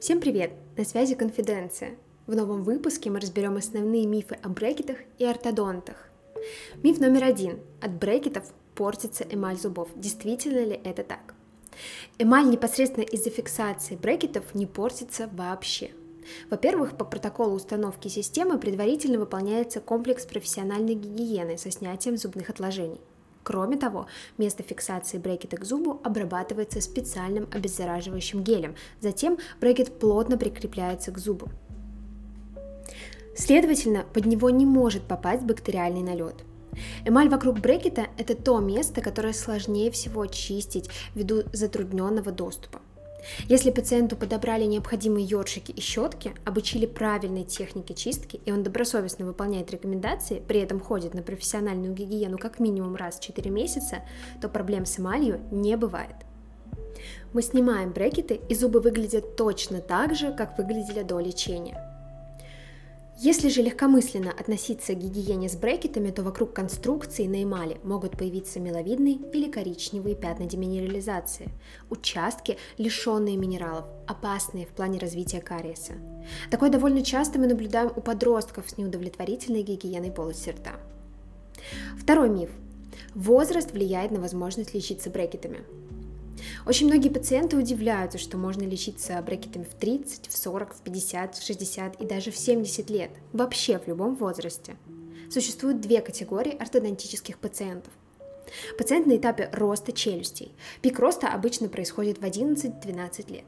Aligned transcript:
Всем 0.00 0.20
привет! 0.20 0.52
На 0.76 0.84
связи 0.84 1.16
Конфиденция. 1.16 1.96
В 2.28 2.36
новом 2.36 2.62
выпуске 2.62 3.10
мы 3.10 3.18
разберем 3.18 3.56
основные 3.56 4.06
мифы 4.06 4.38
о 4.44 4.48
брекетах 4.48 4.98
и 5.18 5.24
ортодонтах. 5.24 6.08
Миф 6.84 7.00
номер 7.00 7.24
один. 7.24 7.58
От 7.80 7.94
брекетов 7.94 8.44
портится 8.76 9.26
эмаль 9.28 9.56
зубов. 9.56 9.88
Действительно 9.96 10.64
ли 10.64 10.80
это 10.84 11.02
так? 11.02 11.34
Эмаль 12.16 12.48
непосредственно 12.48 13.02
из-за 13.02 13.30
фиксации 13.30 13.96
брекетов 13.96 14.54
не 14.54 14.66
портится 14.66 15.28
вообще. 15.32 15.90
Во-первых, 16.48 16.96
по 16.96 17.04
протоколу 17.04 17.56
установки 17.56 18.06
системы 18.06 18.56
предварительно 18.58 19.18
выполняется 19.18 19.80
комплекс 19.80 20.24
профессиональной 20.26 20.94
гигиены 20.94 21.58
со 21.58 21.72
снятием 21.72 22.16
зубных 22.16 22.50
отложений. 22.50 23.00
Кроме 23.48 23.78
того, 23.78 24.08
место 24.36 24.62
фиксации 24.62 25.16
брекета 25.16 25.56
к 25.56 25.64
зубу 25.64 26.02
обрабатывается 26.04 26.82
специальным 26.82 27.48
обеззараживающим 27.50 28.42
гелем, 28.42 28.74
затем 29.00 29.38
брекет 29.58 29.98
плотно 29.98 30.36
прикрепляется 30.36 31.12
к 31.12 31.18
зубу. 31.18 31.48
Следовательно, 33.34 34.04
под 34.12 34.26
него 34.26 34.50
не 34.50 34.66
может 34.66 35.04
попасть 35.04 35.44
бактериальный 35.44 36.02
налет. 36.02 36.44
Эмаль 37.06 37.30
вокруг 37.30 37.58
брекета– 37.60 38.08
это 38.18 38.34
то 38.34 38.58
место, 38.58 39.00
которое 39.00 39.32
сложнее 39.32 39.90
всего 39.90 40.26
чистить 40.26 40.90
ввиду 41.14 41.44
затрудненного 41.54 42.30
доступа. 42.32 42.80
Если 43.48 43.70
пациенту 43.70 44.16
подобрали 44.16 44.64
необходимые 44.64 45.26
ёршики 45.26 45.72
и 45.72 45.80
щетки, 45.80 46.34
обучили 46.44 46.86
правильной 46.86 47.44
технике 47.44 47.94
чистки, 47.94 48.40
и 48.44 48.52
он 48.52 48.62
добросовестно 48.62 49.26
выполняет 49.26 49.70
рекомендации, 49.70 50.42
при 50.46 50.60
этом 50.60 50.80
ходит 50.80 51.14
на 51.14 51.22
профессиональную 51.22 51.92
гигиену 51.94 52.38
как 52.38 52.58
минимум 52.58 52.96
раз 52.96 53.18
в 53.18 53.22
4 53.22 53.50
месяца, 53.50 54.02
то 54.40 54.48
проблем 54.48 54.86
с 54.86 54.98
эмалью 54.98 55.40
не 55.50 55.76
бывает. 55.76 56.16
Мы 57.32 57.42
снимаем 57.42 57.92
брекеты, 57.92 58.40
и 58.48 58.54
зубы 58.54 58.80
выглядят 58.80 59.36
точно 59.36 59.80
так 59.80 60.14
же, 60.14 60.32
как 60.32 60.58
выглядели 60.58 61.02
до 61.02 61.20
лечения. 61.20 61.87
Если 63.20 63.48
же 63.48 63.62
легкомысленно 63.62 64.30
относиться 64.30 64.94
к 64.94 64.98
гигиене 64.98 65.48
с 65.48 65.56
брекетами, 65.56 66.12
то 66.12 66.22
вокруг 66.22 66.52
конструкции 66.52 67.26
на 67.26 67.42
эмали 67.42 67.80
могут 67.82 68.16
появиться 68.16 68.60
меловидные 68.60 69.16
или 69.32 69.50
коричневые 69.50 70.14
пятна 70.14 70.46
деминерализации, 70.46 71.48
участки, 71.90 72.58
лишенные 72.76 73.36
минералов, 73.36 73.86
опасные 74.06 74.66
в 74.66 74.68
плане 74.68 75.00
развития 75.00 75.40
кариеса. 75.40 75.94
Такое 76.48 76.70
довольно 76.70 77.02
часто 77.02 77.40
мы 77.40 77.48
наблюдаем 77.48 77.90
у 77.96 78.00
подростков 78.00 78.70
с 78.70 78.78
неудовлетворительной 78.78 79.62
гигиеной 79.62 80.12
полости 80.12 80.50
рта. 80.50 80.76
Второй 81.98 82.28
миф. 82.28 82.50
Возраст 83.16 83.72
влияет 83.72 84.12
на 84.12 84.20
возможность 84.20 84.74
лечиться 84.74 85.10
брекетами. 85.10 85.64
Очень 86.68 86.88
многие 86.88 87.08
пациенты 87.08 87.56
удивляются, 87.56 88.18
что 88.18 88.36
можно 88.36 88.62
лечиться 88.62 89.18
брекетами 89.22 89.64
в 89.64 89.72
30, 89.72 90.28
в 90.28 90.36
40, 90.36 90.74
в 90.74 90.80
50, 90.82 91.36
в 91.36 91.42
60 91.42 92.02
и 92.02 92.04
даже 92.04 92.30
в 92.30 92.36
70 92.36 92.90
лет, 92.90 93.10
вообще 93.32 93.78
в 93.78 93.88
любом 93.88 94.16
возрасте. 94.16 94.76
Существует 95.30 95.80
две 95.80 96.02
категории 96.02 96.54
ортодонтических 96.54 97.38
пациентов. 97.38 97.90
Пациент 98.76 99.06
на 99.06 99.16
этапе 99.16 99.48
роста 99.54 99.92
челюстей. 99.92 100.52
Пик 100.82 100.98
роста 100.98 101.28
обычно 101.28 101.70
происходит 101.70 102.18
в 102.18 102.22
11-12 102.22 103.32
лет. 103.32 103.46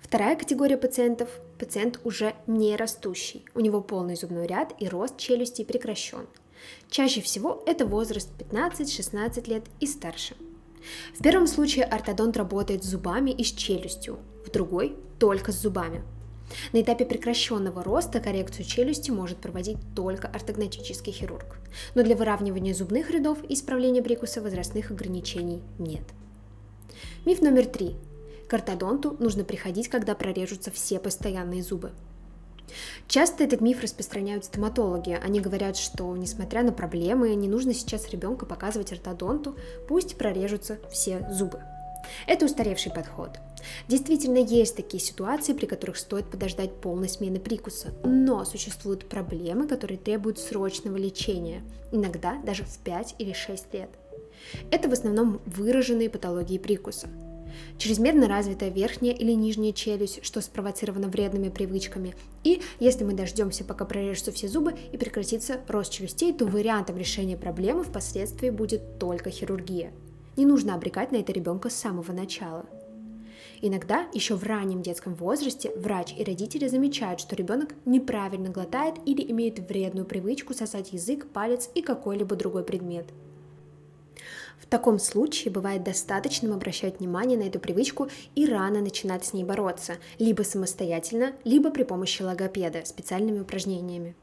Вторая 0.00 0.34
категория 0.34 0.76
пациентов– 0.76 1.28
пациент 1.60 2.00
уже 2.02 2.34
не 2.48 2.74
растущий. 2.74 3.44
У 3.54 3.60
него 3.60 3.80
полный 3.80 4.16
зубной 4.16 4.48
ряд 4.48 4.74
и 4.80 4.88
рост 4.88 5.18
челюстей 5.18 5.64
прекращен. 5.64 6.26
Чаще 6.90 7.20
всего 7.20 7.62
это 7.64 7.86
возраст 7.86 8.28
15-16 8.40 9.48
лет 9.48 9.66
и 9.78 9.86
старше– 9.86 10.34
в 11.14 11.22
первом 11.22 11.46
случае 11.46 11.84
ортодонт 11.84 12.36
работает 12.36 12.84
с 12.84 12.88
зубами 12.88 13.30
и 13.30 13.44
с 13.44 13.52
челюстью, 13.52 14.18
в 14.46 14.50
другой– 14.50 14.96
только 15.18 15.52
с 15.52 15.60
зубами. 15.60 16.02
На 16.72 16.80
этапе 16.80 17.04
прекращенного 17.04 17.82
роста 17.82 18.20
коррекцию 18.20 18.64
челюсти 18.64 19.10
может 19.10 19.38
проводить 19.38 19.78
только 19.94 20.28
ортогнатический 20.28 21.12
хирург. 21.12 21.58
Но 21.94 22.02
для 22.02 22.16
выравнивания 22.16 22.74
зубных 22.74 23.10
рядов 23.10 23.38
и 23.48 23.54
исправления 23.54 24.02
прикуса 24.02 24.40
возрастных 24.40 24.90
ограничений 24.90 25.62
нет. 25.78 26.04
Миф 27.26 27.42
номер 27.42 27.66
три. 27.66 27.96
К 28.48 28.54
ортодонту 28.54 29.16
нужно 29.18 29.44
приходить, 29.44 29.88
когда 29.88 30.14
прорежутся 30.14 30.70
все 30.70 30.98
постоянные 30.98 31.62
зубы. 31.62 31.92
Часто 33.06 33.44
этот 33.44 33.60
миф 33.60 33.82
распространяют 33.82 34.44
стоматологи. 34.44 35.18
Они 35.22 35.40
говорят, 35.40 35.76
что 35.76 36.16
несмотря 36.16 36.62
на 36.62 36.72
проблемы, 36.72 37.34
не 37.34 37.48
нужно 37.48 37.74
сейчас 37.74 38.10
ребенка 38.10 38.46
показывать 38.46 38.92
ортодонту, 38.92 39.56
пусть 39.88 40.16
прорежутся 40.16 40.78
все 40.90 41.26
зубы. 41.30 41.60
Это 42.26 42.46
устаревший 42.46 42.92
подход. 42.92 43.38
Действительно, 43.88 44.38
есть 44.38 44.76
такие 44.76 45.02
ситуации, 45.02 45.52
при 45.52 45.66
которых 45.66 45.96
стоит 45.96 46.30
подождать 46.30 46.74
полной 46.80 47.08
смены 47.08 47.38
прикуса, 47.38 47.92
но 48.04 48.44
существуют 48.44 49.08
проблемы, 49.08 49.66
которые 49.66 49.98
требуют 49.98 50.38
срочного 50.38 50.96
лечения, 50.96 51.62
иногда 51.92 52.36
даже 52.44 52.64
в 52.64 52.78
5 52.78 53.16
или 53.18 53.32
6 53.32 53.74
лет. 53.74 53.90
Это 54.70 54.88
в 54.88 54.92
основном 54.92 55.40
выраженные 55.44 56.08
патологии 56.08 56.58
прикуса– 56.58 57.08
чрезмерно 57.78 58.28
развитая 58.28 58.70
верхняя 58.70 59.14
или 59.14 59.32
нижняя 59.32 59.72
челюсть, 59.72 60.24
что 60.24 60.40
спровоцировано 60.40 61.08
вредными 61.08 61.48
привычками. 61.48 62.14
И 62.44 62.62
если 62.80 63.04
мы 63.04 63.14
дождемся, 63.14 63.64
пока 63.64 63.84
прорежутся 63.84 64.32
все 64.32 64.48
зубы 64.48 64.74
и 64.92 64.96
прекратится 64.96 65.60
рост 65.68 65.92
челюстей, 65.92 66.32
то 66.32 66.46
вариантом 66.46 66.96
решения 66.96 67.36
проблемы 67.36 67.84
впоследствии 67.84 68.50
будет 68.50 68.98
только 68.98 69.30
хирургия. 69.30 69.92
Не 70.36 70.46
нужно 70.46 70.74
обрекать 70.74 71.12
на 71.12 71.16
это 71.16 71.32
ребенка 71.32 71.68
с 71.68 71.74
самого 71.74 72.12
начала. 72.12 72.64
Иногда 73.60 74.06
еще 74.14 74.36
в 74.36 74.44
раннем 74.44 74.82
детском 74.82 75.14
возрасте 75.14 75.72
врач 75.76 76.14
и 76.16 76.22
родители 76.22 76.68
замечают, 76.68 77.20
что 77.20 77.34
ребенок 77.34 77.74
неправильно 77.84 78.50
глотает 78.50 78.94
или 79.04 79.28
имеет 79.32 79.58
вредную 79.58 80.06
привычку 80.06 80.54
сосать 80.54 80.92
язык, 80.92 81.26
палец 81.32 81.68
и 81.74 81.82
какой-либо 81.82 82.36
другой 82.36 82.62
предмет– 82.62 83.06
в 84.68 84.70
таком 84.70 84.98
случае 84.98 85.50
бывает 85.50 85.82
достаточным 85.82 86.52
обращать 86.52 86.98
внимание 86.98 87.38
на 87.38 87.44
эту 87.44 87.58
привычку 87.58 88.08
и 88.34 88.44
рано 88.44 88.82
начинать 88.82 89.24
с 89.24 89.32
ней 89.32 89.42
бороться, 89.42 89.94
либо 90.18 90.42
самостоятельно, 90.42 91.32
либо 91.44 91.70
при 91.70 91.84
помощи 91.84 92.20
логопеда 92.20 92.84
специальными 92.84 93.40
упражнениями. 93.40 94.14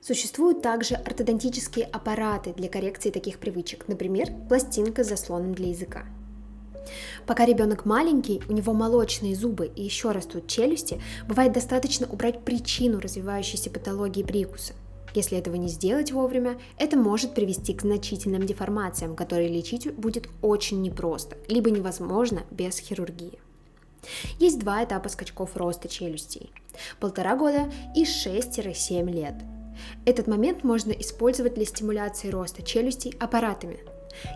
Существуют 0.00 0.60
также 0.60 0.96
ортодонтические 0.96 1.84
аппараты 1.84 2.52
для 2.52 2.68
коррекции 2.68 3.10
таких 3.10 3.38
привычек, 3.38 3.86
например, 3.86 4.32
пластинка 4.48 5.04
с 5.04 5.08
заслоном 5.08 5.54
для 5.54 5.68
языка. 5.68 6.04
Пока 7.24 7.46
ребенок 7.46 7.84
маленький, 7.84 8.42
у 8.48 8.52
него 8.52 8.72
молочные 8.72 9.36
зубы 9.36 9.70
и 9.76 9.84
еще 9.84 10.10
растут 10.10 10.48
челюсти, 10.48 11.00
бывает 11.28 11.52
достаточно 11.52 12.08
убрать 12.08 12.44
причину 12.44 12.98
развивающейся 12.98 13.70
патологии 13.70 14.24
прикуса. 14.24 14.74
Если 15.14 15.38
этого 15.38 15.54
не 15.54 15.68
сделать 15.68 16.10
вовремя, 16.10 16.58
это 16.76 16.96
может 16.96 17.34
привести 17.34 17.72
к 17.72 17.82
значительным 17.82 18.44
деформациям, 18.44 19.14
которые 19.14 19.48
лечить 19.48 19.94
будет 19.94 20.28
очень 20.42 20.82
непросто, 20.82 21.36
либо 21.48 21.70
невозможно 21.70 22.42
без 22.50 22.78
хирургии. 22.78 23.38
Есть 24.38 24.58
два 24.58 24.84
этапа 24.84 25.08
скачков 25.08 25.56
роста 25.56 25.88
челюстей– 25.88 26.52
полтора 27.00 27.36
года 27.36 27.70
и 27.94 28.04
6-7 28.04 29.10
лет. 29.10 29.34
Этот 30.04 30.26
момент 30.26 30.64
можно 30.64 30.90
использовать 30.92 31.54
для 31.54 31.64
стимуляции 31.64 32.28
роста 32.28 32.62
челюстей 32.62 33.14
аппаратами. 33.18 33.78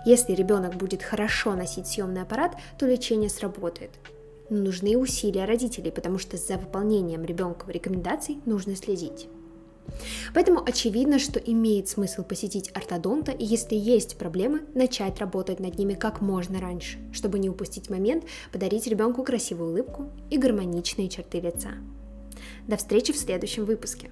Если 0.07 0.33
ребенок 0.33 0.77
будет 0.77 1.03
хорошо 1.03 1.55
носить 1.55 1.87
съемный 1.87 2.23
аппарат, 2.23 2.57
то 2.79 2.87
лечение 2.87 3.31
сработает. 3.31 3.91
Но 4.51 4.59
нужны 4.59 4.97
усилия 4.97 5.45
родителей, 5.45 5.91
потому 5.91 6.19
что 6.19 6.37
за 6.37 6.57
выполнением 6.57 7.25
ребенка 7.25 7.71
рекомендаций 7.71 8.41
нужно 8.47 8.75
следить. 8.75 9.29
Поэтому 10.35 10.63
очевидно, 10.65 11.19
что 11.19 11.39
имеет 11.39 11.89
смысл 11.89 12.25
посетить 12.25 12.71
ортодонта 12.75 13.33
и 13.33 13.45
если 13.45 13.75
есть 13.75 14.17
проблемы, 14.19 14.63
начать 14.75 15.19
работать 15.19 15.61
над 15.61 15.79
ними 15.79 15.95
как 15.95 16.21
можно 16.21 16.61
раньше, 16.61 16.99
чтобы 17.13 17.39
не 17.39 17.49
упустить 17.49 17.91
момент 17.91 18.25
подарить 18.53 18.87
ребенку 18.87 19.23
красивую 19.23 19.71
улыбку 19.71 20.11
и 20.31 20.39
гармоничные 20.39 21.09
черты 21.09 21.41
лица. 21.41 21.71
До 22.67 22.77
встречи 22.77 23.13
в 23.13 23.17
следующем 23.17 23.65
выпуске. 23.65 24.11